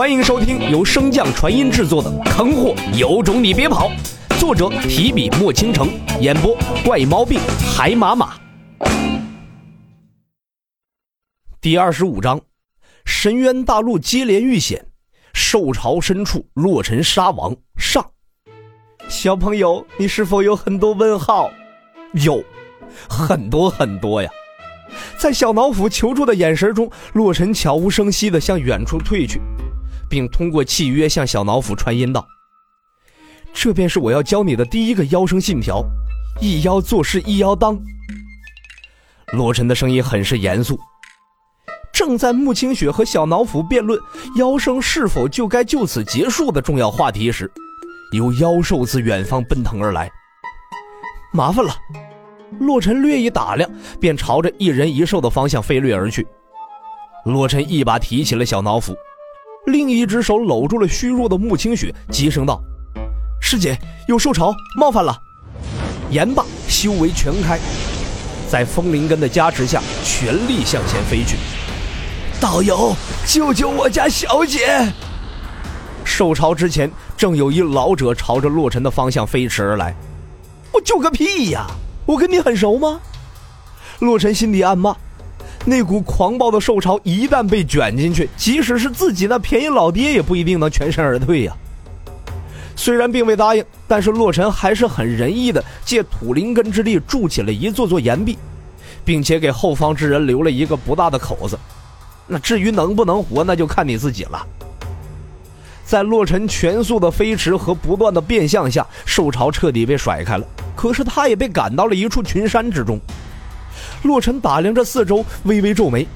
[0.00, 3.90] 欢迎收听由升降传音制作的《坑货有种你别跑》，
[4.40, 5.90] 作者提笔墨倾城，
[6.22, 7.38] 演播怪毛病
[7.76, 8.32] 海马马。
[11.60, 12.40] 第二十五章：
[13.04, 14.86] 深渊大陆接连遇险，
[15.34, 18.02] 兽潮深处洛尘杀王上。
[19.06, 21.50] 小朋友，你是否有很多问号？
[22.14, 22.42] 有，
[23.06, 24.30] 很多很多呀！
[25.18, 29.38] 在小脑斧求助的眼神中，洛尘悄无声息地向远处退去，
[30.10, 32.26] 并通过契约向小脑斧传音道
[33.54, 35.82] ：“这便是我要教你的第一个妖生信条，
[36.40, 37.80] 一妖做事一妖当。”
[39.32, 40.78] 洛尘的声音很是严肃。
[41.92, 44.00] 正在穆清雪和小脑斧辩论
[44.36, 47.50] 妖生是否就该就此结束的重要话题时，
[48.12, 50.10] 有妖兽自远方奔腾而来。
[51.32, 51.74] 麻烦了。
[52.58, 56.26] 洛尘略一打量，便朝着一人一兽的方向飞掠而去。
[57.24, 58.96] 洛尘一把提起了小脑斧，
[59.66, 62.62] 另一只手搂住了虚弱的穆清雪，急声道
[63.40, 63.78] ：“师姐，
[64.08, 65.16] 有兽潮冒犯了！”
[66.10, 67.58] 言罢，修为全开，
[68.48, 71.36] 在风灵根的加持下，全力向前飞去。
[72.40, 72.94] 道友，
[73.26, 74.90] 救救我家小姐！
[76.04, 79.94] 兽潮之前，正有一老者朝着洛尘的方向飞驰而来。
[80.72, 81.66] 我救个屁呀！
[82.06, 82.98] 我跟你很熟吗？
[83.98, 84.96] 洛尘心底暗骂，
[85.66, 91.52] 那股狂暴的兽潮一旦被卷进去，即使是自己那便宜老爹也不一定能全身而退呀。
[92.74, 98.38] 虽然并未答应，但是洛尘还是很仁义的，借土灵根之力筑起了一座座岩壁，
[99.04, 101.58] 并且给后方之人留了一个不大的口子。
[102.26, 104.46] 那至于能不能活，那就看你自己了。
[105.84, 110.46] 在洛尘全速的飞驰和不断的变向下，兽潮彻底被甩开了。
[110.74, 112.98] 可是他也被赶到了一处群山之中。
[114.02, 116.06] 洛尘打量着四周，微微皱眉。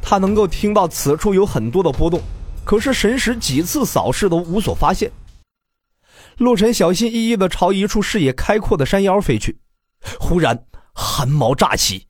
[0.00, 2.20] 他能够听到此处有很多的波动，
[2.64, 5.10] 可是神识几次扫视都无所发现。
[6.38, 9.56] 洛尘小心翼翼地朝一处视野开阔的山腰飞去，
[10.18, 10.58] 忽然
[10.92, 12.06] 寒毛乍起。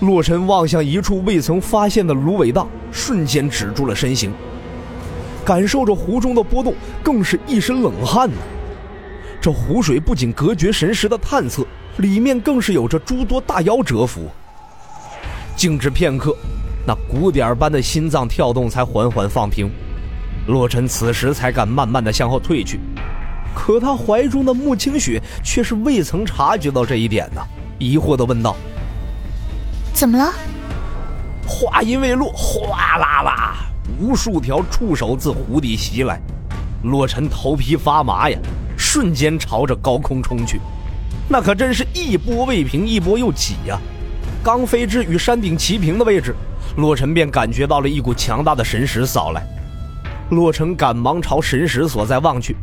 [0.00, 4.32] 洛尘望向一处未曾发现的芦苇荡，瞬间止住了身形。
[5.44, 8.36] 感受着湖中的波动，更是一身冷汗呢。
[9.40, 11.66] 这湖水不仅隔绝神识的探测，
[11.98, 14.28] 里面更是有着诸多大妖蛰伏。
[15.56, 16.36] 静止片刻，
[16.86, 19.70] 那鼓点般的心脏跳动才缓缓放平。
[20.48, 22.78] 洛尘此时才敢慢慢的向后退去，
[23.54, 27.40] 可他怀中的穆清雪却是未曾察觉到这一点呢，
[27.78, 28.54] 疑惑的问道
[29.94, 30.32] ：“怎么了？”
[31.48, 33.54] 话音未落，哗啦啦，
[33.98, 36.20] 无数条触手自湖底袭来，
[36.82, 38.38] 洛尘头皮发麻呀。
[38.76, 40.60] 瞬间朝着高空冲去，
[41.28, 43.78] 那可真是一波未平，一波又起呀！
[44.42, 46.34] 刚飞至与山顶齐平的位置，
[46.76, 49.42] 洛尘便感觉到了一股强大的神识扫来。
[50.30, 52.54] 洛尘赶忙朝神识所在望去，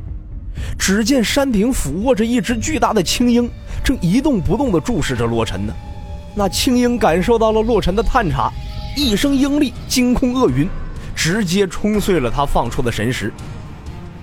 [0.77, 3.49] 只见山顶俯卧着一只巨大的青鹰，
[3.83, 5.73] 正一动不动地注视着洛尘呢。
[6.35, 8.51] 那青鹰感受到了洛尘的探查，
[8.95, 10.69] 一声鹰力惊空厄云，
[11.15, 13.33] 直接冲碎了他放出的神识。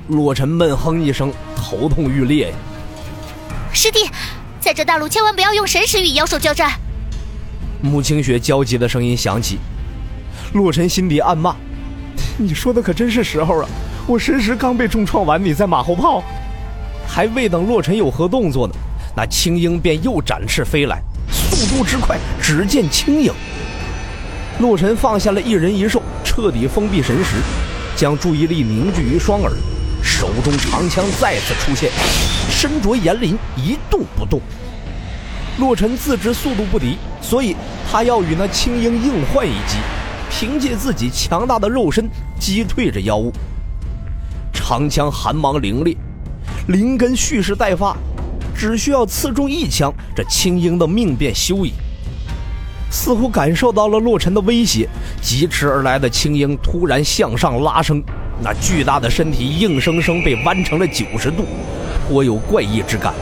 [0.09, 2.57] 洛尘闷哼一声，头痛欲裂呀！
[3.71, 4.01] 师弟，
[4.69, 6.71] 在这大陆千万不要用神识与妖兽交战。
[7.81, 9.59] 穆清雪焦急的声音响起，
[10.53, 11.57] 洛尘心底暗骂
[12.37, 13.69] ：“你说的可真是时候啊！
[14.07, 16.23] 我神识刚被重创完，你在马后炮。”
[17.09, 18.75] 还未等洛尘有何动作呢，
[19.17, 21.01] 那青鹰便又展翅飞来，
[21.33, 23.33] 速度之快，只见轻影。
[24.59, 27.37] 洛尘放下了一人一兽，彻底封闭神识，
[27.97, 29.51] 将注意力凝聚于双耳。
[30.03, 31.91] 手中长枪再次出现，
[32.51, 34.41] 身着岩鳞，一动不动。
[35.59, 37.57] 洛尘自知速度不敌，所以
[37.91, 39.79] 他要与那青鹰硬换一击，
[40.31, 43.33] 凭借自己强大的肉身击退这妖物。
[44.53, 45.97] 长枪寒芒凌冽，
[46.69, 47.97] 灵根蓄势待发，
[48.57, 51.73] 只需要刺中一枪，这青鹰的命便休矣。
[52.91, 54.89] 似乎感受到了洛尘的威胁，
[55.21, 58.03] 疾驰而来的青鹰突然向上拉升。
[58.43, 61.45] 那巨大的身体硬生生被弯成了九十度，
[62.07, 63.13] 颇有怪异之感。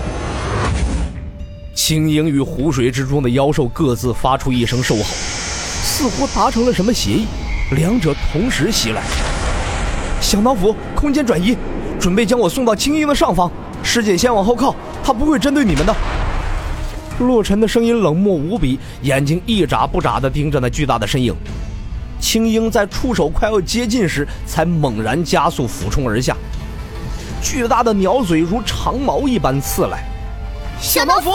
[1.74, 7.26] 青鹰与湖水之中的妖兽各自发出一声兽吼，似乎达成了什么协议，
[7.72, 9.02] 两者同时袭来。
[10.20, 11.56] 小脑斧，空间转移，
[11.98, 13.50] 准备将我送到青鹰的上方。
[13.82, 15.94] 师姐先往后靠，他不会针对你们的。
[17.20, 21.34] 洛尘的声音冷漠无比，眼睛一眨不眨地盯着那巨大的身影。
[22.26, 26.36] 青鹰在触手快要接近时，才猛然加速俯冲而下，
[27.40, 30.04] 巨大的鸟嘴如长矛一般刺来。
[30.80, 31.30] 小脑斧，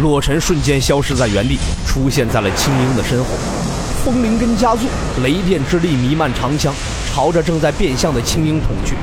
[0.00, 3.26] 洛尘瞬间消失在原地，出现在了青鹰的身后。
[4.02, 4.86] 风灵根加速，
[5.22, 6.72] 雷电之力弥漫长枪，
[7.12, 8.94] 朝着正在变向的青鹰捅去。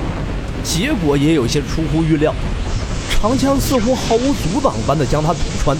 [0.63, 2.33] 结果也有些出乎预料，
[3.11, 5.77] 长枪似乎毫无阻挡般的将他捅穿。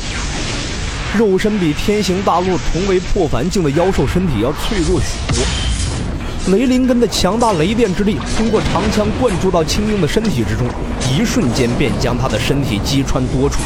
[1.18, 6.52] 肉身比天行大陆同为破凡境的妖兽身体要脆弱许多。
[6.52, 10.68] 雷灵根的强大雷电之力通过长枪灌注到青鹰的身体之中，
[11.12, 13.60] 一瞬间便将他的身体击穿多处。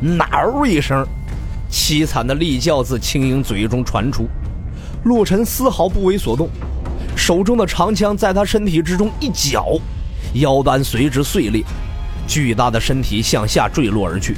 [0.00, 1.04] 嗷一声，
[1.68, 4.28] 凄惨的厉叫自青鹰嘴中传出。
[5.02, 6.48] 洛尘丝毫不为所动，
[7.16, 9.76] 手中的长枪在他身体之中一绞，
[10.34, 11.64] 腰丹随之碎裂，
[12.28, 14.36] 巨大的身体向下坠落而去。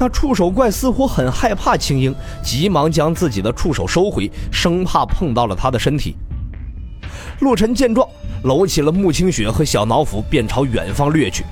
[0.00, 6.16] 那触手怪似乎很害怕青樱，急忙将自己的触手收回，生怕碰到了他的身体。
[7.40, 8.08] 洛尘见状，
[8.44, 11.44] 搂起了穆清雪和小脑斧，便朝远方掠去。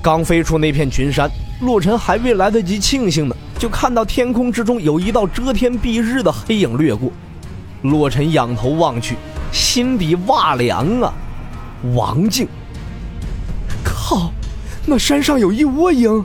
[0.00, 1.28] 刚飞出那片群山，
[1.60, 7.10] 洛尘还未来得及庆幸呢，就看到天空之中有一道遮天蔽日的黑影掠过。
[7.82, 9.16] 洛尘仰头望去，
[9.50, 11.12] 心底哇凉啊！
[11.96, 12.46] 王静，
[13.82, 14.30] 靠，
[14.86, 16.24] 那山上有一窝鹰。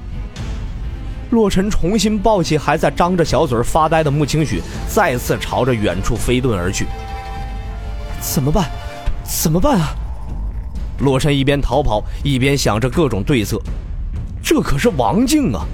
[1.29, 6.85] 洛尘重新抱起还在张着小嘴发呆的穆清雪，再次朝着远处飞遁而去。
[8.19, 8.69] 怎么办？
[9.23, 9.95] 怎么办啊？
[10.99, 13.61] 洛尘一边逃跑，一边想着各种对策。
[14.43, 15.65] 这可是王静啊！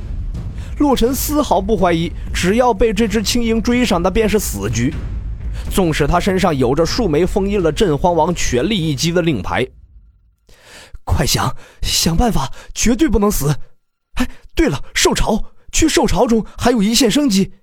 [0.77, 4.93] 洛尘丝毫不怀疑，只要被这只青鹰追上，那便是死局。
[5.71, 9.65] 纵使他身上有着数枚封印了镇荒王全力一击的令牌，
[11.05, 13.55] 快想想办法，绝对不能死！
[14.15, 17.53] 哎，对了，受潮，去受潮中还有一线生机。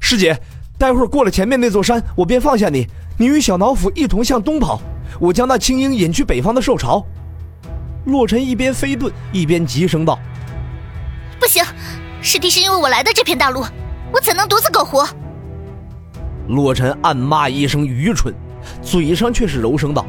[0.00, 0.38] 师姐，
[0.78, 2.86] 待会儿过了前面那座山，我便放下你，
[3.18, 4.80] 你与小脑斧一同向东跑，
[5.18, 7.04] 我将那青鹰引去北方的受潮。
[8.06, 10.18] 洛尘一边飞遁一边急声道
[11.40, 11.64] ：“不行，
[12.20, 13.64] 师弟是因为我来的这片大陆，
[14.12, 15.08] 我怎能独自苟活？”
[16.48, 18.34] 洛尘暗骂一声愚蠢，
[18.82, 20.04] 嘴上却是柔声道：“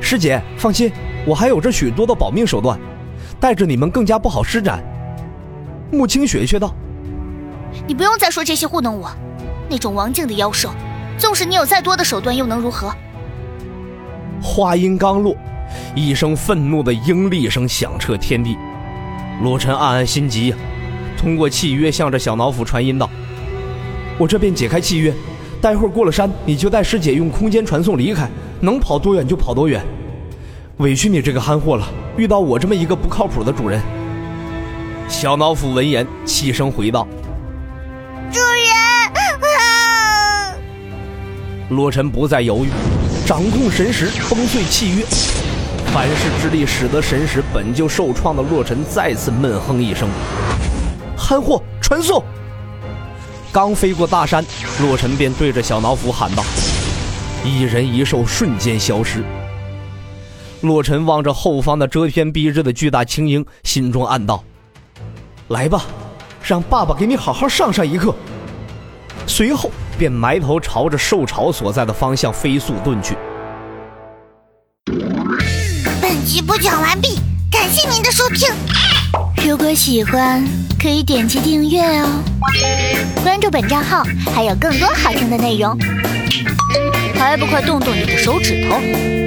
[0.00, 0.90] 师姐放心，
[1.26, 2.80] 我还有着许多的保命手段。”
[3.40, 4.84] 带着你们更加不好施展。
[5.90, 6.74] 穆清雪却道
[7.88, 9.10] ：“你不用再说这些糊弄我。
[9.68, 10.70] 那种王境的妖兽，
[11.16, 12.94] 纵使你有再多的手段，又能如何？”
[14.42, 15.34] 话音刚落，
[15.94, 18.56] 一声愤怒的鹰厉声响彻天地。
[19.42, 20.56] 罗晨暗暗心急呀，
[21.16, 23.08] 通过契约向着小脑斧传音道
[24.18, 25.12] ：“我这便解开契约，
[25.60, 28.28] 待会儿过了山，你就带师姐用空间传送离开，
[28.60, 29.84] 能跑多远就跑多远。”
[30.80, 31.86] 委屈你这个憨货了，
[32.16, 33.82] 遇到我这么一个不靠谱的主人。
[35.10, 37.06] 小脑斧闻言，气声回道
[38.32, 38.72] ：“主人！”
[41.68, 42.70] 洛尘不再犹豫，
[43.26, 45.04] 掌控神识，崩碎契约。
[45.92, 50.08] 反噬之力使得神识本就受创的洛尘再次闷哼一声
[51.14, 52.24] ：“憨货，传送！”
[53.52, 54.42] 刚飞过大山，
[54.80, 56.42] 洛尘便对着小脑斧喊道
[57.44, 59.22] ：“一人一兽瞬间消失。”
[60.60, 64.44] 洛尘望着后方的遮天蔽日的巨大青鹰，心中暗道
[65.48, 65.84] ：“来吧，
[66.42, 68.14] 让爸爸给你好好上上一课。”
[69.26, 73.16] 随后便埋头朝着兽巢所在的方向飞速遁去。
[76.00, 77.18] 本集播讲完毕，
[77.50, 78.48] 感谢您的收听。
[79.46, 80.44] 如果喜欢，
[80.78, 82.22] 可以点击订阅哦，
[83.22, 84.02] 关注本账号
[84.34, 85.78] 还有更多好听的内容。
[87.14, 89.19] 还不快动动你的手指头！